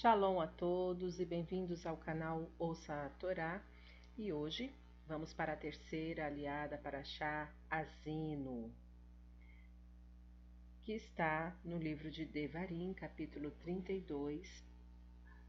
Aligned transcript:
Shalom 0.00 0.40
a 0.40 0.46
todos 0.46 1.20
e 1.20 1.26
bem-vindos 1.26 1.84
ao 1.84 1.94
canal 1.94 2.50
Ouça 2.58 3.04
a 3.04 3.10
Torá. 3.20 3.62
E 4.16 4.32
hoje 4.32 4.72
vamos 5.06 5.34
para 5.34 5.52
a 5.52 5.56
terceira 5.56 6.24
aliada 6.24 6.78
para 6.78 7.04
Shá 7.04 7.52
Azino, 7.68 8.72
que 10.80 10.94
está 10.94 11.54
no 11.62 11.76
livro 11.76 12.10
de 12.10 12.24
Devarim, 12.24 12.94
capítulo 12.94 13.50
32, 13.62 14.64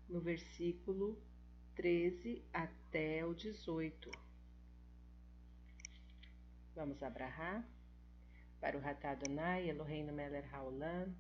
no 0.10 0.20
versículo 0.20 1.18
13 1.76 2.44
até 2.52 3.26
o 3.26 3.34
18. 3.34 4.12
Vamos 6.76 7.02
abrahar 7.02 7.66
para 8.60 8.78
o 8.78 8.82
Ratadonai 8.82 9.70
Eloheinu 9.70 10.12
Meler 10.12 10.54
Haolam 10.54 11.16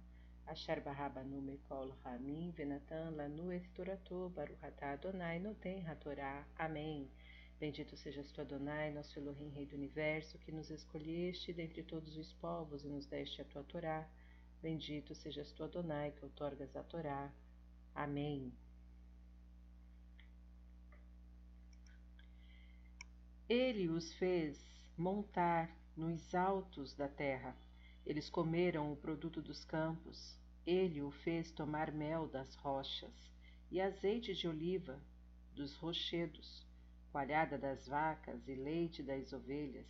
Asher 0.47 0.81
Barrabanu 0.81 1.41
Mekol 1.41 1.95
Ramin, 2.03 2.51
Venatan 2.51 3.11
Lanu 3.15 3.51
Esturato, 3.51 4.29
Baruhatá 4.35 4.93
Adonai, 4.93 5.39
Noten 5.39 5.85
Hatorá. 5.87 6.45
Amém. 6.57 7.09
Bendito 7.59 7.95
sejas 7.95 8.31
tu, 8.31 8.41
Adonai, 8.41 8.91
nosso 8.91 9.19
Elohim, 9.19 9.49
Rei 9.49 9.67
do 9.67 9.75
Universo, 9.75 10.39
que 10.39 10.51
nos 10.51 10.71
escolheste 10.71 11.53
dentre 11.53 11.83
todos 11.83 12.17
os 12.17 12.33
povos 12.33 12.83
e 12.83 12.87
nos 12.87 13.05
deste 13.05 13.41
a 13.41 13.45
tua 13.45 13.63
Torá. 13.63 14.09
Bendito 14.61 15.13
sejas 15.13 15.51
tu, 15.51 15.63
Adonai, 15.63 16.11
que 16.11 16.25
outorgas 16.25 16.75
a 16.75 16.83
Torá. 16.83 17.31
Amém. 17.93 18.51
Ele 23.47 23.89
os 23.89 24.11
fez 24.13 24.57
montar 24.97 25.69
nos 25.95 26.33
altos 26.33 26.95
da 26.95 27.07
terra 27.07 27.55
eles 28.05 28.29
comeram 28.29 28.91
o 28.91 28.95
produto 28.95 29.41
dos 29.41 29.63
campos. 29.63 30.37
Ele 30.65 31.01
o 31.01 31.11
fez 31.11 31.51
tomar 31.51 31.91
mel 31.91 32.27
das 32.27 32.55
rochas 32.55 33.31
e 33.69 33.79
azeite 33.79 34.33
de 34.33 34.47
oliva 34.47 34.99
dos 35.53 35.75
rochedos, 35.75 36.65
coalhada 37.11 37.57
das 37.57 37.87
vacas 37.87 38.47
e 38.47 38.55
leite 38.55 39.03
das 39.03 39.33
ovelhas, 39.33 39.87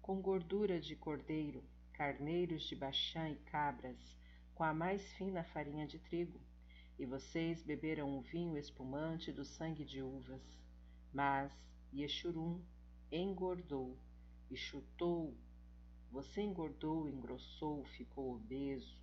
com 0.00 0.20
gordura 0.20 0.80
de 0.80 0.94
cordeiro, 0.94 1.62
carneiros 1.92 2.62
de 2.64 2.76
Baxã 2.76 3.28
e 3.28 3.36
cabras, 3.36 4.16
com 4.54 4.64
a 4.64 4.72
mais 4.72 5.02
fina 5.14 5.44
farinha 5.44 5.86
de 5.86 5.98
trigo. 5.98 6.40
E 6.98 7.06
vocês 7.06 7.62
beberam 7.62 8.18
o 8.18 8.22
vinho 8.22 8.56
espumante 8.58 9.32
do 9.32 9.44
sangue 9.44 9.84
de 9.84 10.02
uvas. 10.02 10.42
Mas 11.12 11.52
Yeshurun 11.92 12.60
engordou 13.10 13.96
e 14.50 14.56
chutou 14.56 15.36
você 16.10 16.40
engordou, 16.40 17.08
engrossou, 17.08 17.84
ficou 17.96 18.34
obeso, 18.34 18.98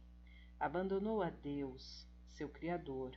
abandonou 0.59 1.21
a 1.21 1.29
Deus, 1.29 2.07
seu 2.29 2.49
Criador. 2.49 3.15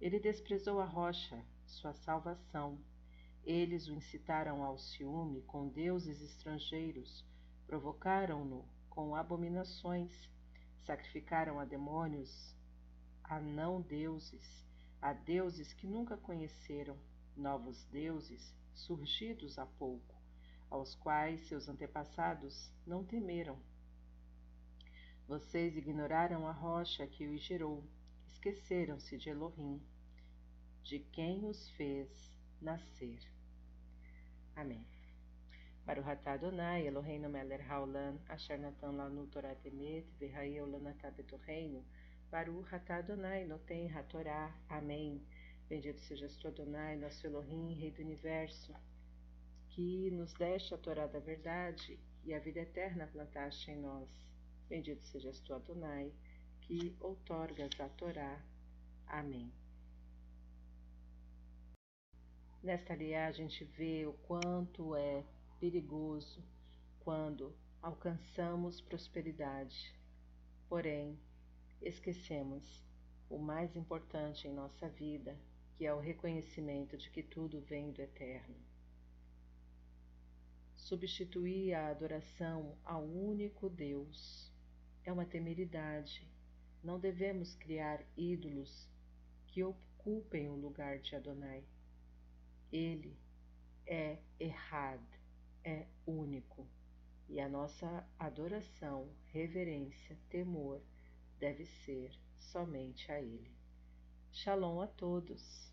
Ele 0.00 0.18
desprezou 0.18 0.80
a 0.80 0.84
rocha, 0.84 1.44
sua 1.66 1.92
salvação. 1.92 2.78
Eles 3.44 3.88
o 3.88 3.94
incitaram 3.94 4.62
ao 4.62 4.78
ciúme 4.78 5.42
com 5.42 5.68
deuses 5.68 6.20
estrangeiros, 6.22 7.24
provocaram-no 7.66 8.64
com 8.88 9.14
abominações, 9.14 10.12
sacrificaram 10.84 11.58
a 11.58 11.64
demônios, 11.64 12.56
a 13.22 13.38
não 13.38 13.80
deuses, 13.80 14.64
a 15.00 15.12
deuses 15.12 15.72
que 15.74 15.86
nunca 15.86 16.16
conheceram, 16.16 16.96
novos 17.36 17.84
deuses 17.84 18.54
surgidos 18.74 19.58
há 19.58 19.66
pouco 19.66 20.19
aos 20.70 20.94
quais 20.94 21.40
seus 21.48 21.68
antepassados 21.68 22.72
não 22.86 23.04
temeram. 23.04 23.58
Vocês 25.26 25.76
ignoraram 25.76 26.46
a 26.46 26.52
rocha 26.52 27.06
que 27.06 27.26
os 27.26 27.42
gerou, 27.42 27.84
esqueceram-se 28.26 29.18
de 29.18 29.28
Elohim, 29.30 29.82
de 30.82 31.00
quem 31.00 31.44
os 31.44 31.68
fez 31.70 32.08
nascer. 32.60 33.20
Amém. 34.56 34.86
Para 35.84 36.00
o 36.00 36.04
Ratá 36.04 36.32
Adonai, 36.32 36.86
Eloheinu 36.86 37.28
Meler 37.28 37.70
Haolam, 37.70 38.18
Asher 38.28 38.58
Natan 38.58 38.92
Lanu 38.92 39.26
Torah 39.26 39.54
Temet, 39.56 40.06
Verraia 40.18 40.64
Olanatá 40.64 41.10
Betorreino, 41.10 41.84
para 42.30 42.50
o 42.50 42.60
Ratá 42.60 42.96
Adonai, 42.96 43.44
Noten 43.44 43.90
Hatorá. 43.90 44.54
Amém. 44.68 45.24
Bendito 45.68 46.00
sejas 46.00 46.36
tu, 46.36 46.48
Adonai, 46.48 46.96
nosso 46.96 47.26
Elohim, 47.26 47.74
Rei 47.74 47.90
do 47.90 48.02
Universo, 48.02 48.74
que 49.70 50.10
nos 50.10 50.32
deste 50.34 50.74
a 50.74 50.78
Torá 50.78 51.06
da 51.06 51.20
verdade 51.20 51.98
e 52.24 52.34
a 52.34 52.40
vida 52.40 52.60
eterna 52.60 53.06
plantaste 53.06 53.70
em 53.70 53.76
nós. 53.76 54.08
Bendito 54.68 55.02
sejas 55.04 55.40
tu, 55.40 55.54
Adonai, 55.54 56.12
que 56.62 56.96
outorgas 57.00 57.70
a 57.78 57.88
Torá. 57.88 58.44
Amém. 59.06 59.52
Nesta 62.62 62.92
aliá 62.92 63.28
a 63.28 63.32
gente 63.32 63.64
vê 63.64 64.06
o 64.06 64.12
quanto 64.12 64.94
é 64.96 65.24
perigoso 65.58 66.44
quando 66.98 67.56
alcançamos 67.80 68.80
prosperidade, 68.80 69.94
porém 70.68 71.18
esquecemos 71.80 72.84
o 73.30 73.38
mais 73.38 73.74
importante 73.76 74.46
em 74.46 74.52
nossa 74.52 74.88
vida, 74.88 75.38
que 75.76 75.86
é 75.86 75.94
o 75.94 76.00
reconhecimento 76.00 76.98
de 76.98 77.08
que 77.08 77.22
tudo 77.22 77.60
vem 77.62 77.92
do 77.92 78.02
Eterno 78.02 78.70
substituir 80.90 81.72
a 81.72 81.86
adoração 81.86 82.76
ao 82.84 83.04
único 83.04 83.70
Deus. 83.70 84.52
É 85.04 85.12
uma 85.12 85.24
temeridade. 85.24 86.28
Não 86.82 86.98
devemos 86.98 87.54
criar 87.54 88.04
ídolos 88.16 88.88
que 89.46 89.62
ocupem 89.62 90.48
o 90.48 90.56
lugar 90.56 90.98
de 90.98 91.14
Adonai. 91.14 91.64
Ele 92.72 93.16
é 93.86 94.18
errado, 94.40 95.06
é 95.62 95.86
único, 96.04 96.66
e 97.28 97.38
a 97.38 97.48
nossa 97.48 98.04
adoração, 98.18 99.08
reverência, 99.26 100.18
temor 100.28 100.82
deve 101.38 101.66
ser 101.66 102.10
somente 102.36 103.12
a 103.12 103.20
Ele. 103.20 103.52
Shalom 104.32 104.80
a 104.80 104.88
todos. 104.88 105.69